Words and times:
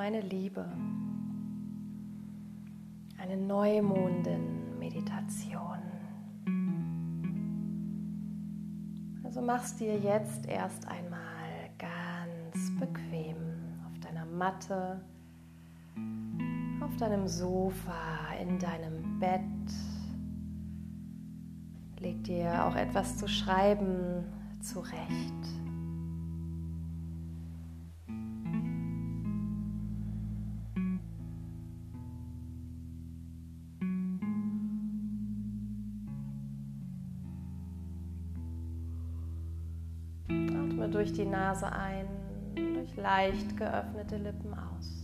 meine 0.00 0.22
Liebe. 0.22 0.64
Eine 3.18 3.36
Neumondin-Meditation. 3.36 5.78
Also 9.22 9.42
machst 9.42 9.78
dir 9.78 9.98
jetzt 9.98 10.46
erst 10.46 10.88
einmal 10.88 11.20
ganz 11.76 12.72
bequem 12.80 13.36
auf 13.86 14.00
deiner 14.00 14.24
Matte, 14.24 15.02
auf 16.80 16.96
deinem 16.96 17.28
Sofa, 17.28 18.32
in 18.40 18.58
deinem 18.58 19.20
Bett. 19.20 19.42
Leg 21.98 22.24
dir 22.24 22.64
auch 22.64 22.74
etwas 22.74 23.18
zu 23.18 23.28
schreiben 23.28 24.24
zurecht. 24.62 25.59
Durch 40.90 41.12
die 41.12 41.24
Nase 41.24 41.70
ein, 41.72 42.06
durch 42.54 42.96
leicht 42.96 43.56
geöffnete 43.56 44.16
Lippen 44.16 44.54
aus. 44.54 44.96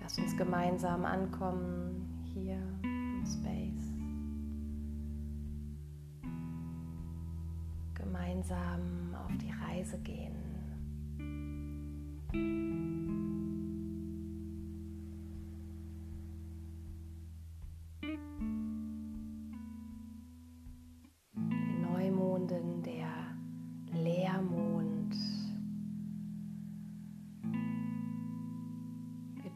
Lass 0.00 0.18
uns 0.18 0.36
gemeinsam 0.36 1.04
ankommen 1.04 1.89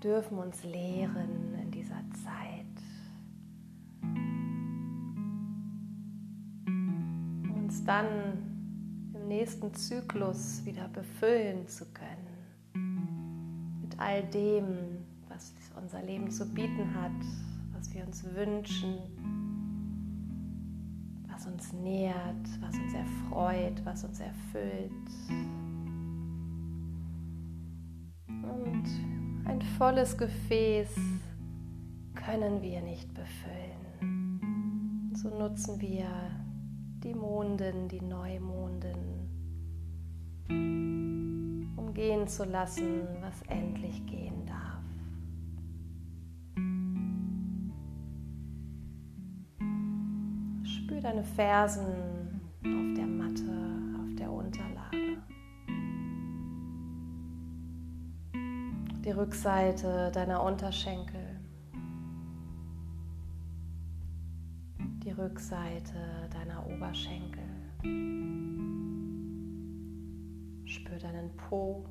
dürfen 0.04 0.36
uns 0.36 0.62
lehren 0.64 1.54
in 1.62 1.70
dieser 1.70 2.02
Zeit. 2.22 2.66
Uns 7.56 7.82
dann 7.84 8.06
im 9.14 9.28
nächsten 9.28 9.72
Zyklus 9.72 10.62
wieder 10.66 10.88
befüllen 10.88 11.66
zu 11.66 11.86
können 11.86 12.34
mit 13.80 13.98
all 13.98 14.22
dem, 14.24 14.98
was 15.28 15.54
unser 15.80 16.02
Leben 16.02 16.30
zu 16.30 16.44
bieten 16.52 16.94
hat, 16.94 17.10
was 17.72 17.92
wir 17.94 18.06
uns 18.06 18.24
wünschen, 18.34 18.98
was 21.28 21.46
uns 21.46 21.72
nährt, 21.72 22.46
was 22.60 22.76
uns 22.76 22.92
erfreut, 22.92 23.84
was 23.84 24.04
uns 24.04 24.20
erfüllt. 24.20 24.92
Und 28.28 29.23
ein 29.46 29.60
volles 29.78 30.16
Gefäß 30.16 30.96
können 32.14 32.62
wir 32.62 32.80
nicht 32.80 33.12
befüllen. 33.14 35.12
So 35.14 35.28
nutzen 35.28 35.80
wir 35.80 36.06
die 37.02 37.14
Monden, 37.14 37.88
die 37.88 38.00
Neumonden, 38.00 38.96
um 41.76 41.92
gehen 41.94 42.26
zu 42.26 42.44
lassen, 42.44 43.06
was 43.20 43.42
endlich 43.48 44.04
gehen 44.06 44.46
darf. 44.46 44.82
Spür 50.66 51.00
deine 51.00 51.24
Fersen 51.24 52.40
auf 52.64 52.94
der 52.96 53.06
Matte, 53.06 53.53
die 59.04 59.10
Rückseite 59.10 60.10
deiner 60.12 60.42
Unterschenkel, 60.42 61.38
die 65.04 65.10
Rückseite 65.10 66.30
deiner 66.32 66.66
Oberschenkel. 66.66 67.44
Spür 70.64 70.96
deinen 70.98 71.36
Po, 71.36 71.84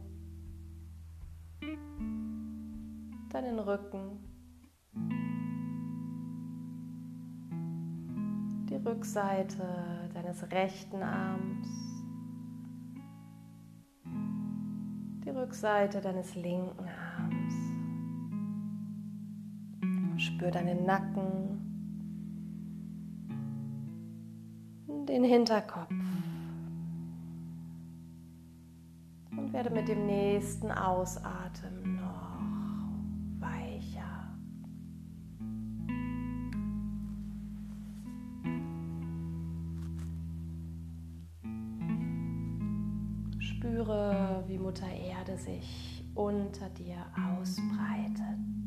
deinen 3.29 3.59
Rücken, 3.59 4.18
die 8.69 8.75
Rückseite 8.75 10.09
deines 10.16 10.52
rechten 10.52 11.03
Arms. 11.03 11.94
Rückseite 15.44 16.00
deines 16.00 16.35
linken 16.35 16.88
Spür 20.43 20.51
deinen 20.51 20.85
Nacken, 20.85 21.57
den 25.07 25.23
Hinterkopf 25.23 25.89
und 29.37 29.53
werde 29.53 29.69
mit 29.69 29.87
dem 29.87 30.05
nächsten 30.05 30.69
Ausatmen 30.69 31.95
noch 31.95 32.41
weicher. 33.39 34.35
Spüre, 43.39 44.43
wie 44.47 44.57
Mutter 44.57 44.91
Erde 44.91 45.37
sich 45.37 46.03
unter 46.15 46.67
dir 46.71 46.97
ausbreitet. 47.39 48.62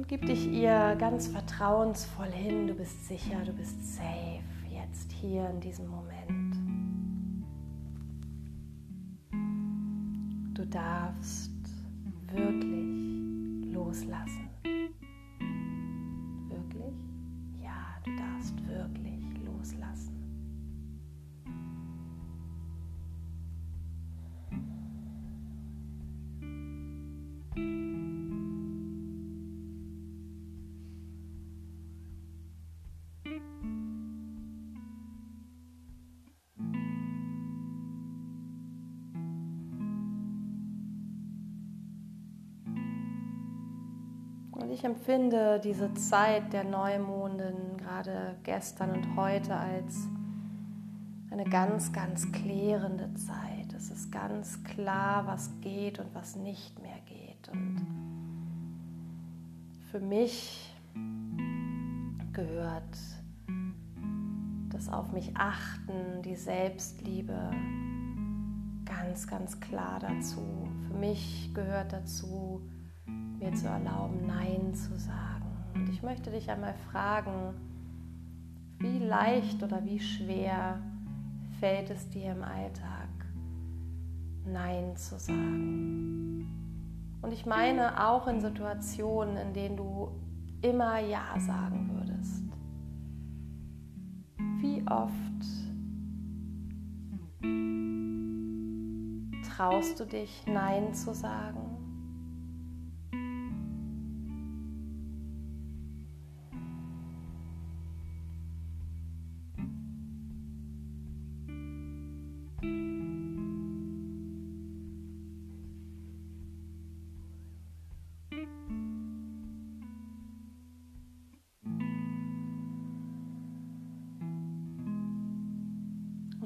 Und 0.00 0.08
gib 0.08 0.24
dich 0.24 0.50
ihr 0.50 0.96
ganz 0.98 1.26
vertrauensvoll 1.26 2.30
hin. 2.32 2.66
Du 2.66 2.72
bist 2.72 3.06
sicher, 3.06 3.44
du 3.44 3.52
bist 3.52 3.96
safe 3.96 4.40
jetzt 4.70 5.12
hier 5.12 5.50
in 5.50 5.60
diesem 5.60 5.88
Moment. 5.88 6.56
Du 10.54 10.64
darfst 10.64 11.52
wirklich 12.32 13.74
loslassen. 13.74 14.49
Ich 44.80 44.86
empfinde 44.86 45.60
diese 45.62 45.92
Zeit 45.92 46.54
der 46.54 46.64
Neumonden, 46.64 47.76
gerade 47.76 48.36
gestern 48.44 48.92
und 48.92 49.14
heute, 49.14 49.54
als 49.54 50.08
eine 51.30 51.44
ganz, 51.44 51.92
ganz 51.92 52.32
klärende 52.32 53.12
Zeit. 53.12 53.74
Es 53.76 53.90
ist 53.90 54.10
ganz 54.10 54.64
klar, 54.64 55.26
was 55.26 55.50
geht 55.60 55.98
und 55.98 56.14
was 56.14 56.34
nicht 56.34 56.80
mehr 56.80 56.98
geht. 57.04 57.50
Und 57.52 57.86
für 59.90 60.00
mich 60.00 60.74
gehört 62.32 62.96
das 64.70 64.88
Auf 64.88 65.12
mich 65.12 65.36
achten, 65.36 66.22
die 66.22 66.36
Selbstliebe 66.36 67.50
ganz, 68.86 69.26
ganz 69.26 69.60
klar 69.60 70.00
dazu. 70.00 70.40
Für 70.88 70.94
mich 70.94 71.50
gehört 71.52 71.92
dazu, 71.92 72.62
mir 73.40 73.54
zu 73.54 73.66
erlauben, 73.66 74.26
Nein 74.26 74.74
zu 74.74 74.98
sagen. 74.98 75.46
Und 75.74 75.88
ich 75.88 76.02
möchte 76.02 76.30
dich 76.30 76.50
einmal 76.50 76.74
fragen, 76.90 77.54
wie 78.78 78.98
leicht 78.98 79.62
oder 79.62 79.84
wie 79.84 80.00
schwer 80.00 80.80
fällt 81.58 81.90
es 81.90 82.08
dir 82.10 82.32
im 82.32 82.42
Alltag, 82.42 83.08
Nein 84.44 84.96
zu 84.96 85.18
sagen? 85.18 86.46
Und 87.22 87.32
ich 87.32 87.46
meine 87.46 88.08
auch 88.08 88.26
in 88.26 88.40
Situationen, 88.40 89.36
in 89.36 89.52
denen 89.52 89.76
du 89.76 90.08
immer 90.62 90.98
Ja 91.00 91.38
sagen 91.38 91.90
würdest. 91.94 92.44
Wie 94.60 94.82
oft 94.86 95.20
traust 99.56 100.00
du 100.00 100.06
dich, 100.06 100.44
Nein 100.46 100.94
zu 100.94 101.14
sagen? 101.14 101.69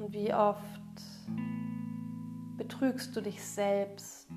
Und 0.05 0.13
wie 0.13 0.31
oft 0.31 1.01
betrügst 2.57 3.15
du 3.15 3.21
dich 3.21 3.43
selbst, 3.43 4.29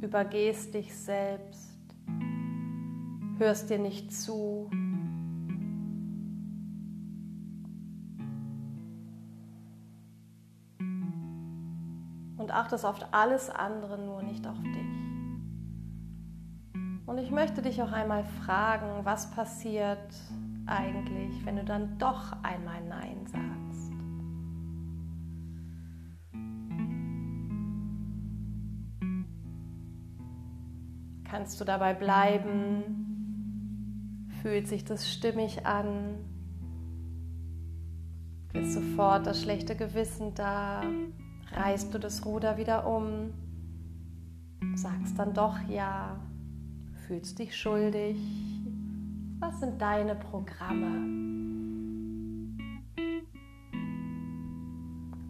übergehst 0.00 0.74
dich 0.74 0.94
selbst, 0.96 1.76
hörst 3.38 3.68
dir 3.68 3.80
nicht 3.80 4.12
zu. 4.12 4.70
Und 12.38 12.52
achtest 12.52 12.86
auf 12.86 12.94
alles 13.10 13.50
andere, 13.50 13.98
nur 13.98 14.22
nicht 14.22 14.46
auf 14.46 14.62
dich. 14.62 14.86
Und 17.06 17.18
ich 17.18 17.32
möchte 17.32 17.60
dich 17.60 17.82
auch 17.82 17.90
einmal 17.90 18.22
fragen, 18.44 19.04
was 19.04 19.32
passiert 19.32 20.14
eigentlich, 20.66 21.44
wenn 21.44 21.56
du 21.56 21.64
dann 21.64 21.98
doch 21.98 22.36
einmal 22.44 22.80
Nein 22.84 23.26
sagst? 23.26 23.59
Kannst 31.30 31.60
du 31.60 31.64
dabei 31.64 31.94
bleiben? 31.94 32.82
Fühlt 34.42 34.66
sich 34.66 34.84
das 34.84 35.08
stimmig 35.08 35.64
an? 35.64 36.16
Ist 38.52 38.72
sofort 38.72 39.28
das 39.28 39.40
schlechte 39.40 39.76
Gewissen 39.76 40.34
da? 40.34 40.82
Reißt 41.52 41.94
du 41.94 41.98
das 41.98 42.26
Ruder 42.26 42.56
wieder 42.56 42.84
um? 42.84 43.32
Sagst 44.74 45.16
dann 45.20 45.32
doch 45.32 45.56
ja? 45.68 46.18
Fühlst 47.06 47.38
dich 47.38 47.56
schuldig? 47.56 48.16
Was 49.38 49.60
sind 49.60 49.80
deine 49.80 50.16
Programme? 50.16 51.06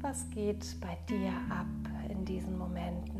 Was 0.00 0.30
geht 0.30 0.80
bei 0.80 0.96
dir 1.10 1.32
ab 1.50 1.66
in 2.08 2.24
diesen 2.24 2.56
Momenten? 2.56 3.19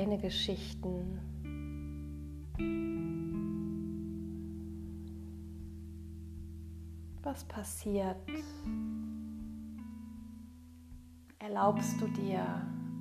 Deine 0.00 0.16
Geschichten. 0.16 1.18
Was 7.22 7.44
passiert? 7.44 8.16
Erlaubst 11.38 12.00
du 12.00 12.08
dir, 12.08 12.46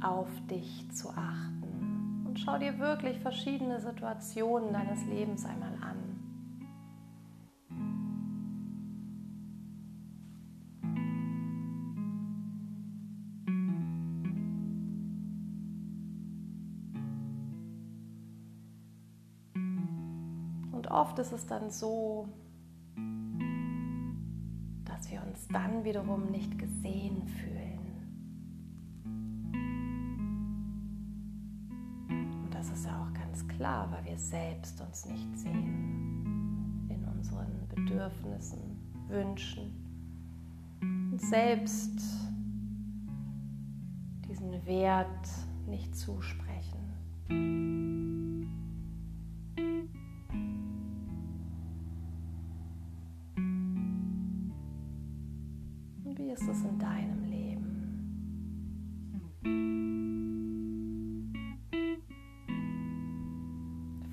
auf 0.01 0.27
dich 0.49 0.91
zu 0.91 1.09
achten? 1.11 2.25
Und 2.27 2.37
schau 2.37 2.57
dir 2.57 2.77
wirklich 2.79 3.17
verschiedene 3.19 3.79
Situationen 3.79 4.73
deines 4.73 5.05
Lebens 5.05 5.45
einmal 5.45 5.75
an. 5.81 5.88
Oft 21.19 21.27
ist 21.27 21.33
es 21.33 21.45
dann 21.45 21.69
so, 21.69 22.29
dass 24.85 25.11
wir 25.11 25.21
uns 25.21 25.47
dann 25.49 25.83
wiederum 25.83 26.31
nicht 26.31 26.57
gesehen 26.57 27.27
fühlen. 27.27 27.79
Und 32.07 32.53
das 32.53 32.69
ist 32.69 32.85
ja 32.85 33.03
auch 33.03 33.13
ganz 33.13 33.45
klar, 33.47 33.91
weil 33.91 34.05
wir 34.05 34.17
selbst 34.17 34.79
uns 34.81 35.05
nicht 35.05 35.37
sehen 35.37 36.87
in 36.89 37.05
unseren 37.05 37.67
Bedürfnissen, 37.67 38.59
Wünschen 39.07 39.73
und 40.81 41.19
selbst 41.19 41.99
diesen 44.27 44.65
Wert 44.65 45.27
nicht 45.67 45.95
zusprechen. 45.95 47.88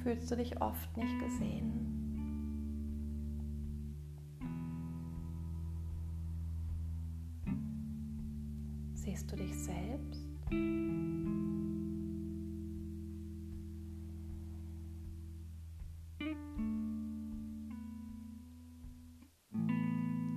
Fühlst 0.07 0.31
du 0.31 0.37
dich 0.37 0.63
oft 0.63 0.97
nicht 0.97 1.19
gesehen. 1.19 1.83
Siehst 8.95 9.33
du 9.33 9.35
dich 9.35 9.53
selbst? 9.53 10.29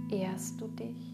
Ehrst 0.09 0.59
du 0.59 0.67
dich 0.69 1.08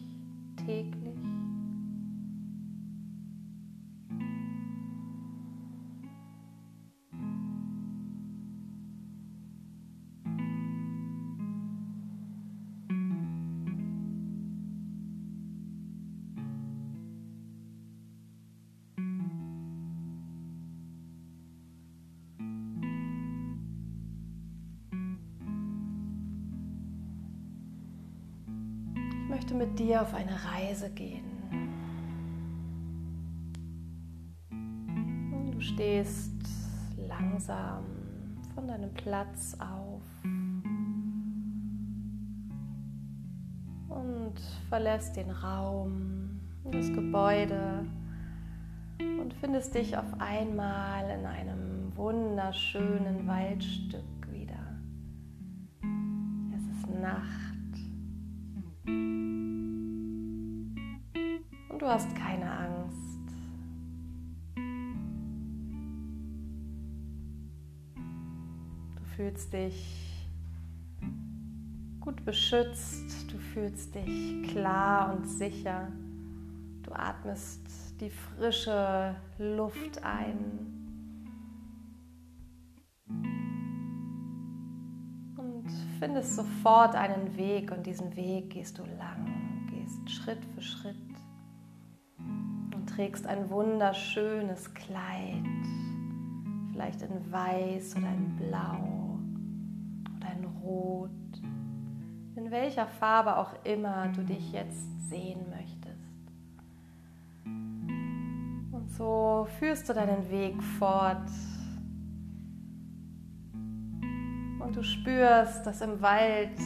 möchte 29.45 29.53
mit 29.53 29.77
dir 29.77 30.01
auf 30.01 30.13
eine 30.15 30.31
Reise 30.53 30.89
gehen. 30.89 31.23
Du 35.51 35.61
stehst 35.61 36.33
langsam 36.97 37.83
von 38.55 38.67
deinem 38.67 38.91
Platz 38.93 39.55
auf 39.59 40.01
und 43.89 44.33
verlässt 44.69 45.15
den 45.15 45.29
Raum, 45.29 46.41
das 46.71 46.91
Gebäude 46.91 47.85
und 48.99 49.31
findest 49.39 49.75
dich 49.75 49.95
auf 49.95 50.19
einmal 50.19 51.07
in 51.19 51.25
einem 51.25 51.95
wunderschönen 51.95 53.27
Waldstück 53.27 53.94
hast 61.95 62.13
keine 62.13 62.51
Angst. 62.51 63.31
Du 68.97 69.03
fühlst 69.15 69.53
dich 69.53 70.27
gut 72.01 72.25
beschützt, 72.25 73.31
du 73.31 73.37
fühlst 73.37 73.95
dich 73.95 74.43
klar 74.49 75.15
und 75.15 75.25
sicher. 75.25 75.87
Du 76.83 76.91
atmest 76.91 77.61
die 78.01 78.09
frische 78.09 79.15
Luft 79.37 80.03
ein. 80.03 80.67
Und 85.37 85.71
findest 85.97 86.35
sofort 86.35 86.93
einen 86.93 87.37
Weg 87.37 87.71
und 87.71 87.85
diesen 87.85 88.13
Weg 88.17 88.49
gehst 88.49 88.79
du 88.79 88.83
lang, 88.83 89.65
gehst 89.69 90.09
Schritt 90.09 90.43
für 90.53 90.61
Schritt 90.61 91.04
trägst 92.95 93.27
ein 93.27 93.49
wunderschönes 93.49 94.73
Kleid, 94.73 95.43
vielleicht 96.71 97.01
in 97.01 97.29
Weiß 97.29 97.97
oder 97.97 98.07
in 98.07 98.35
Blau 98.37 99.19
oder 100.15 100.31
in 100.37 100.45
Rot, 100.63 101.09
in 102.37 102.51
welcher 102.51 102.87
Farbe 102.87 103.35
auch 103.35 103.53
immer 103.65 104.07
du 104.15 104.23
dich 104.23 104.53
jetzt 104.53 105.09
sehen 105.09 105.41
möchtest. 105.49 105.75
Und 108.71 108.89
so 108.91 109.45
führst 109.59 109.89
du 109.89 109.93
deinen 109.93 110.29
Weg 110.29 110.63
fort. 110.63 111.29
Und 114.61 114.73
du 114.73 114.83
spürst, 114.83 115.65
dass 115.65 115.81
im 115.81 116.01
Wald 116.01 116.59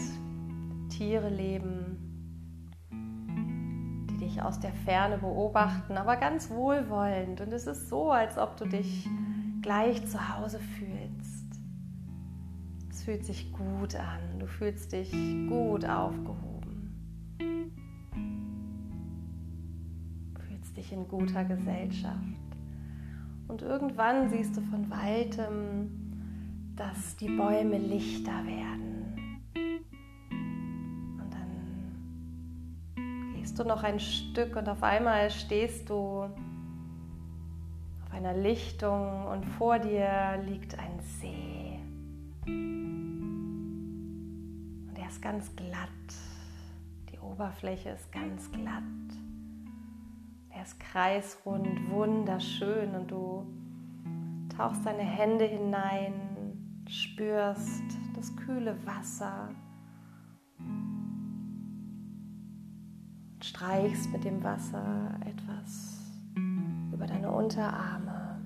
Tiere 0.89 1.29
leben, 1.29 1.78
aus 4.41 4.59
der 4.59 4.71
Ferne 4.71 5.17
beobachten, 5.17 5.97
aber 5.97 6.15
ganz 6.17 6.49
wohlwollend. 6.49 7.41
Und 7.41 7.51
es 7.53 7.67
ist 7.67 7.89
so, 7.89 8.11
als 8.11 8.37
ob 8.37 8.57
du 8.57 8.65
dich 8.65 9.07
gleich 9.61 10.05
zu 10.07 10.37
Hause 10.37 10.59
fühlst. 10.59 11.45
Es 12.89 13.03
fühlt 13.03 13.25
sich 13.25 13.51
gut 13.53 13.95
an, 13.95 14.39
du 14.39 14.47
fühlst 14.47 14.91
dich 14.91 15.11
gut 15.47 15.85
aufgehoben. 15.85 17.35
Du 20.33 20.41
fühlst 20.41 20.77
dich 20.77 20.91
in 20.91 21.07
guter 21.07 21.43
Gesellschaft. 21.45 22.15
Und 23.47 23.61
irgendwann 23.61 24.29
siehst 24.29 24.55
du 24.57 24.61
von 24.61 24.89
weitem, 24.89 25.89
dass 26.75 27.15
die 27.17 27.29
Bäume 27.29 27.77
lichter 27.77 28.45
werden 28.45 28.98
du 33.59 33.65
noch 33.65 33.83
ein 33.83 33.99
Stück 33.99 34.55
und 34.55 34.69
auf 34.69 34.83
einmal 34.83 35.29
stehst 35.29 35.89
du 35.89 36.29
auf 38.03 38.13
einer 38.13 38.33
Lichtung 38.33 39.27
und 39.27 39.45
vor 39.45 39.79
dir 39.79 40.41
liegt 40.45 40.79
ein 40.79 40.99
See. 41.01 41.77
Und 42.45 43.33
er 44.97 45.07
ist 45.07 45.21
ganz 45.21 45.53
glatt. 45.55 45.89
Die 47.11 47.19
Oberfläche 47.19 47.89
ist 47.89 48.09
ganz 48.11 48.51
glatt. 48.51 48.83
Er 50.49 50.63
ist 50.63 50.79
kreisrund, 50.79 51.89
wunderschön 51.89 52.95
und 52.95 53.11
du 53.11 53.45
tauchst 54.55 54.85
deine 54.85 55.03
Hände 55.03 55.45
hinein, 55.45 56.13
spürst 56.87 57.83
das 58.15 58.35
kühle 58.35 58.75
Wasser 58.85 59.49
streichst 63.59 64.09
mit 64.13 64.23
dem 64.23 64.41
Wasser 64.41 65.19
etwas 65.25 65.99
über 66.93 67.05
deine 67.05 67.29
Unterarme. 67.29 68.39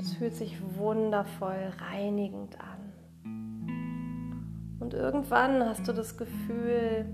es 0.00 0.14
fühlt 0.14 0.34
sich 0.34 0.56
wundervoll 0.76 1.72
reinigend 1.78 2.56
an. 2.60 2.78
Und 4.80 4.94
irgendwann 4.94 5.62
hast 5.64 5.86
du 5.88 5.92
das 5.92 6.16
Gefühl, 6.16 7.04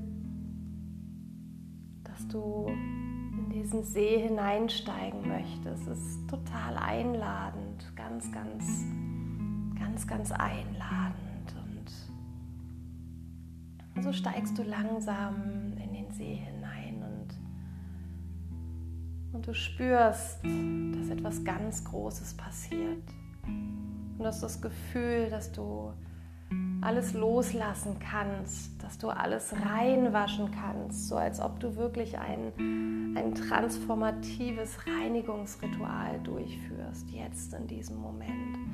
dass 2.05 2.29
du 2.29 2.67
in 2.69 3.51
diesen 3.51 3.85
See 3.85 4.19
hineinsteigen 4.19 5.27
möchtest. 5.27 5.89
Es 5.89 5.99
ist 5.99 6.29
total 6.29 6.77
einladend, 6.77 7.97
ganz, 7.97 8.31
ganz, 8.33 8.85
ganz, 9.79 10.07
ganz 10.07 10.31
einladend. 10.31 11.34
So 14.05 14.13
steigst 14.13 14.59
du 14.59 14.63
langsam 14.63 15.73
in 15.83 15.95
den 15.95 16.13
See 16.13 16.35
hinein 16.35 17.03
und, 17.03 17.35
und 19.33 19.47
du 19.47 19.55
spürst, 19.55 20.41
dass 20.45 21.09
etwas 21.09 21.43
ganz 21.43 21.83
Großes 21.85 22.35
passiert. 22.35 23.03
Und 23.47 24.19
du 24.19 24.27
hast 24.27 24.43
das 24.43 24.61
Gefühl, 24.61 25.31
dass 25.31 25.51
du 25.53 25.95
alles 26.83 27.15
loslassen 27.15 27.97
kannst, 27.99 28.83
dass 28.83 28.99
du 28.99 29.09
alles 29.09 29.55
reinwaschen 29.55 30.51
kannst, 30.51 31.09
so 31.09 31.17
als 31.17 31.41
ob 31.41 31.59
du 31.61 31.75
wirklich 31.77 32.19
ein, 32.19 33.15
ein 33.17 33.35
transformatives 33.35 34.87
Reinigungsritual 34.87 36.21
durchführst, 36.25 37.09
jetzt 37.09 37.55
in 37.55 37.67
diesem 37.67 37.97
Moment. 37.97 38.74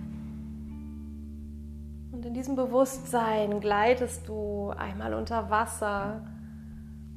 Und 2.21 2.27
in 2.27 2.35
diesem 2.35 2.55
Bewusstsein 2.55 3.61
gleitest 3.61 4.29
du 4.29 4.69
einmal 4.77 5.15
unter 5.15 5.49
Wasser, 5.49 6.21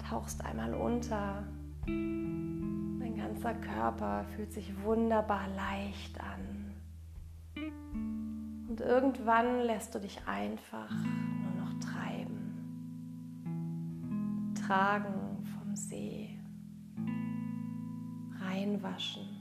tauchst 0.10 0.42
einmal 0.46 0.74
unter. 0.74 1.44
Dein 1.86 3.14
ganzer 3.18 3.54
Körper 3.54 4.24
fühlt 4.34 4.54
sich 4.54 4.72
wunderbar 4.82 5.50
leicht 5.58 6.18
an. 6.22 6.74
Und 8.70 8.80
irgendwann 8.80 9.64
lässt 9.64 9.94
du 9.94 10.00
dich 10.00 10.26
einfach 10.26 10.90
nur 10.90 11.66
noch 11.66 11.74
treiben, 11.82 12.54
tragen 14.56 15.44
vom 15.44 15.76
See, 15.76 16.40
reinwaschen. 18.40 19.33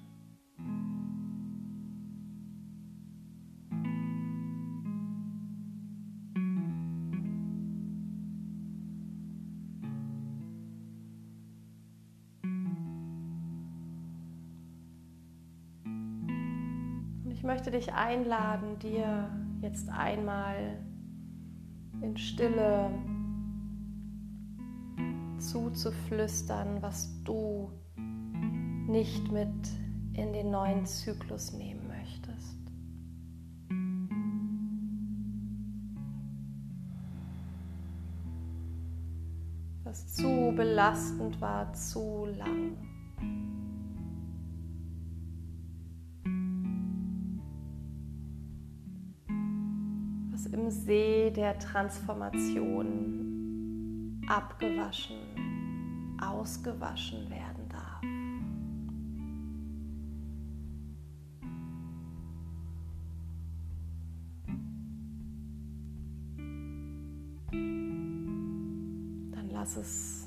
Möchte 17.62 17.78
dich 17.78 17.92
einladen, 17.92 18.76
dir 18.80 19.30
jetzt 19.60 19.88
einmal 19.88 20.84
in 22.00 22.16
Stille 22.16 22.90
zuzuflüstern, 25.38 26.82
was 26.82 27.22
du 27.22 27.70
nicht 27.94 29.30
mit 29.30 29.68
in 30.12 30.32
den 30.32 30.50
neuen 30.50 30.84
Zyklus 30.86 31.52
nehmen 31.52 31.86
möchtest. 31.86 32.58
Was 39.84 40.14
zu 40.14 40.52
belastend 40.56 41.40
war, 41.40 41.72
zu 41.74 42.26
lang. 42.26 42.76
See 50.72 51.30
der 51.30 51.58
Transformation 51.58 54.18
abgewaschen, 54.26 55.18
ausgewaschen 56.18 57.28
werden 57.28 57.68
darf. 57.68 58.00
Dann 69.32 69.50
lass 69.50 69.76
es 69.76 70.21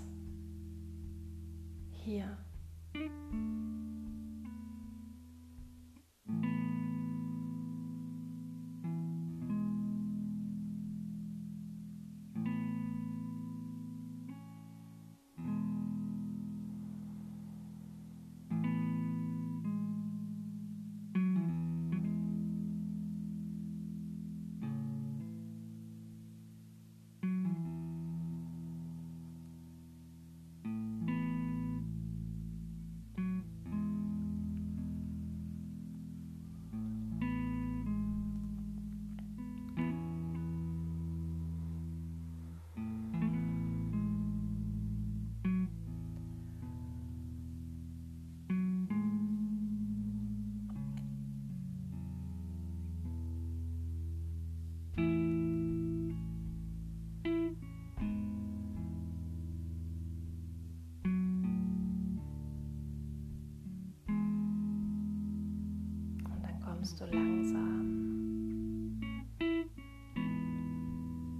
kommst 66.85 67.01
du 67.01 67.05
langsam 67.05 68.99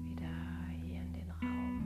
wieder 0.03 0.35
hier 0.83 1.01
in 1.03 1.13
den 1.13 1.29
Raum 1.29 1.83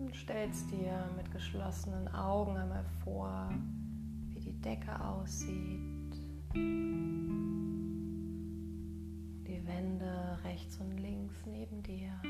und 0.00 0.14
stellst 0.14 0.70
dir 0.70 1.08
mit 1.16 1.30
geschlossenen 1.32 2.08
Augen 2.08 2.58
einmal 2.58 2.84
vor, 3.02 3.50
wie 4.34 4.40
die 4.40 4.60
Decke 4.60 5.02
aussieht, 5.02 6.12
die 9.46 9.66
Wände 9.66 10.38
rechts 10.44 10.76
und 10.76 10.98
links 10.98 11.36
neben 11.46 11.82
dir. 11.82 12.20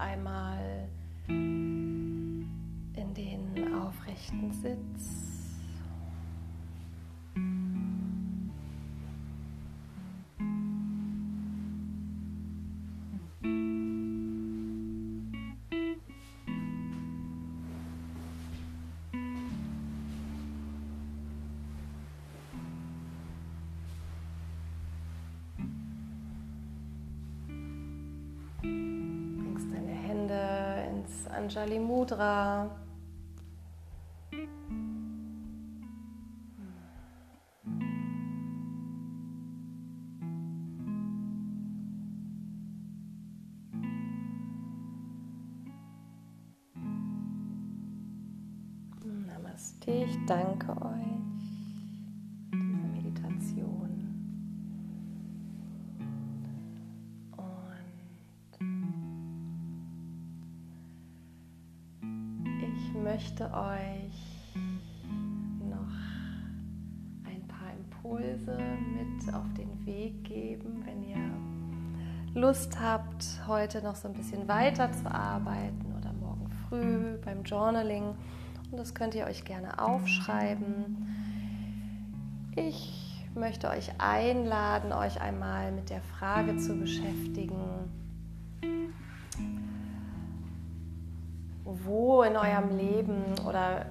Einmal 0.00 0.88
in 1.28 2.46
den 3.14 3.74
aufrechten 3.74 4.52
Sitz. 4.52 5.39
Anjali 31.50 31.80
Mudra. 31.80 32.70
Namaste, 49.26 49.90
ich 49.90 50.16
danke 50.26 50.70
euch. 50.70 51.49
Lust 72.40 72.80
habt, 72.80 73.26
heute 73.46 73.82
noch 73.82 73.96
so 73.96 74.08
ein 74.08 74.14
bisschen 74.14 74.48
weiter 74.48 74.90
zu 74.92 75.06
arbeiten 75.12 75.94
oder 75.98 76.10
morgen 76.14 76.48
früh 76.68 77.18
beim 77.22 77.42
Journaling. 77.42 78.14
Und 78.70 78.78
das 78.78 78.94
könnt 78.94 79.14
ihr 79.14 79.26
euch 79.26 79.44
gerne 79.44 79.78
aufschreiben. 79.78 80.96
Ich 82.56 83.26
möchte 83.34 83.68
euch 83.68 83.90
einladen, 83.98 84.94
euch 84.94 85.20
einmal 85.20 85.70
mit 85.72 85.90
der 85.90 86.00
Frage 86.00 86.56
zu 86.56 86.76
beschäftigen, 86.76 87.90
wo 91.64 92.22
in 92.22 92.36
eurem 92.36 92.74
Leben 92.74 93.22
oder 93.46 93.84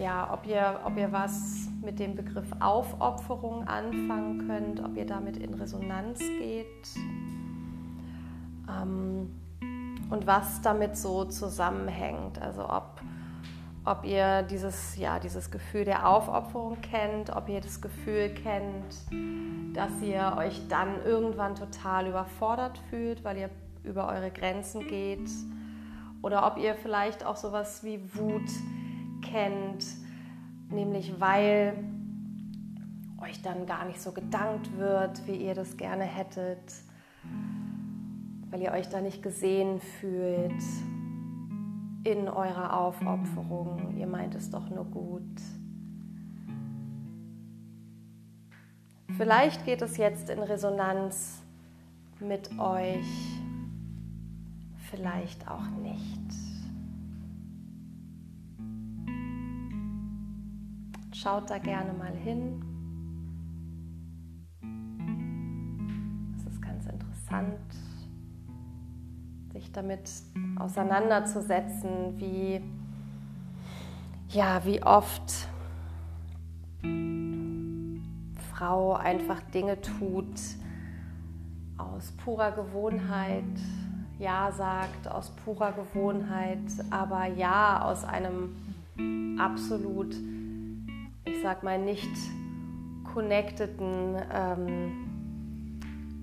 ja, 0.00 0.32
ob 0.32 0.46
ihr, 0.46 0.80
ob 0.84 0.96
ihr 0.96 1.10
was 1.10 1.66
mit 1.84 1.98
dem 1.98 2.14
Begriff 2.14 2.46
Aufopferung 2.60 3.66
anfangen 3.66 4.46
könnt, 4.46 4.80
ob 4.84 4.96
ihr 4.96 5.04
damit 5.04 5.36
in 5.36 5.52
Resonanz 5.54 6.20
geht 6.20 6.88
ähm, 8.68 9.30
und 10.10 10.26
was 10.26 10.60
damit 10.62 10.96
so 10.96 11.24
zusammenhängt. 11.24 12.40
Also 12.40 12.68
ob, 12.68 13.00
ob 13.84 14.04
ihr 14.04 14.42
dieses, 14.42 14.96
ja, 14.96 15.18
dieses 15.18 15.50
Gefühl 15.50 15.84
der 15.84 16.08
Aufopferung 16.08 16.80
kennt, 16.82 17.34
ob 17.34 17.48
ihr 17.48 17.60
das 17.60 17.80
Gefühl 17.80 18.30
kennt, 18.34 18.94
dass 19.74 19.90
ihr 20.02 20.34
euch 20.38 20.68
dann 20.68 21.02
irgendwann 21.04 21.54
total 21.54 22.08
überfordert 22.08 22.78
fühlt, 22.90 23.24
weil 23.24 23.38
ihr 23.38 23.50
über 23.84 24.08
eure 24.08 24.30
Grenzen 24.30 24.86
geht 24.86 25.30
oder 26.22 26.46
ob 26.46 26.58
ihr 26.58 26.74
vielleicht 26.74 27.24
auch 27.24 27.36
sowas 27.36 27.82
wie 27.82 28.00
Wut 28.14 28.48
kennt, 29.22 29.84
nämlich 30.70 31.20
weil 31.20 31.74
euch 33.20 33.42
dann 33.42 33.66
gar 33.66 33.84
nicht 33.84 34.00
so 34.00 34.12
gedankt 34.12 34.76
wird, 34.76 35.26
wie 35.26 35.36
ihr 35.36 35.54
das 35.54 35.76
gerne 35.76 36.04
hättet, 36.04 36.60
weil 38.52 38.60
ihr 38.60 38.72
euch 38.72 38.88
da 38.90 39.00
nicht 39.00 39.22
gesehen 39.22 39.80
fühlt 39.80 40.62
in 42.04 42.28
eurer 42.28 42.78
Aufopferung. 42.78 43.96
Ihr 43.96 44.06
meint 44.06 44.34
es 44.34 44.50
doch 44.50 44.68
nur 44.68 44.84
gut. 44.84 45.22
Vielleicht 49.16 49.64
geht 49.64 49.80
es 49.80 49.96
jetzt 49.96 50.28
in 50.28 50.38
Resonanz 50.38 51.42
mit 52.20 52.58
euch 52.58 53.06
vielleicht 54.90 55.48
auch 55.48 55.70
nicht. 55.82 56.20
Schaut 61.14 61.48
da 61.48 61.56
gerne 61.56 61.94
mal 61.94 62.14
hin. 62.14 62.62
Es 66.36 66.52
ist 66.52 66.60
ganz 66.60 66.84
interessant, 66.86 67.58
sich 69.62 69.72
damit 69.72 70.10
auseinanderzusetzen, 70.58 72.18
wie, 72.18 72.60
ja, 74.28 74.64
wie 74.64 74.82
oft 74.82 75.48
Frau 78.52 78.94
einfach 78.94 79.40
Dinge 79.54 79.80
tut 79.80 80.40
aus 81.78 82.12
purer 82.12 82.52
Gewohnheit 82.52 83.44
ja 84.18 84.52
sagt 84.52 85.08
aus 85.08 85.30
purer 85.30 85.72
Gewohnheit, 85.72 86.60
aber 86.90 87.26
Ja 87.26 87.82
aus 87.82 88.04
einem 88.04 88.54
absolut, 89.38 90.14
ich 91.24 91.42
sag 91.42 91.62
mal, 91.62 91.78
nicht 91.78 92.10
connecteden, 93.12 94.16
ähm, 94.32 95.11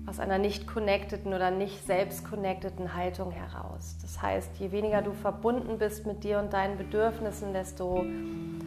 aus 0.06 0.18
einer 0.18 0.38
nicht 0.38 0.66
connecteden 0.66 1.34
oder 1.34 1.50
nicht 1.50 1.86
selbst 1.86 2.24
connecteden 2.24 2.94
Haltung 2.94 3.30
heraus. 3.30 3.96
Das 4.02 4.20
heißt, 4.20 4.58
je 4.58 4.72
weniger 4.72 5.02
du 5.02 5.12
verbunden 5.12 5.78
bist 5.78 6.06
mit 6.06 6.24
dir 6.24 6.38
und 6.38 6.52
deinen 6.52 6.78
Bedürfnissen, 6.78 7.52
desto 7.52 8.02
ähm, 8.02 8.62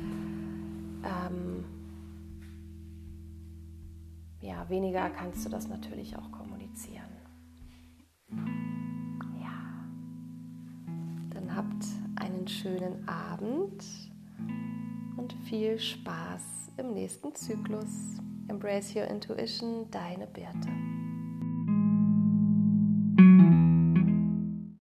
ja, 4.41 4.69
weniger 4.69 5.10
kannst 5.10 5.46
du 5.46 5.50
das 5.50 5.67
natürlich 5.67 6.15
auch 6.17 6.32
kommunizieren. 6.32 7.13
habt 11.56 11.86
einen 12.15 12.48
schönen 12.48 13.08
Abend 13.08 13.84
und 15.17 15.34
viel 15.43 15.80
Spaß 15.80 16.72
im 16.78 16.93
nächsten 16.93 17.36
Zyklus. 17.36 18.17
Embrace 18.48 18.96
Your 18.96 19.06
Intuition, 19.06 19.89
deine 19.91 20.28
Birte. 20.28 20.69